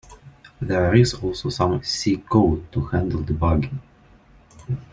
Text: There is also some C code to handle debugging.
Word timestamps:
There 0.59 0.95
is 0.95 1.13
also 1.13 1.49
some 1.49 1.83
C 1.83 2.17
code 2.17 2.71
to 2.71 2.83
handle 2.85 3.21
debugging. 3.21 3.77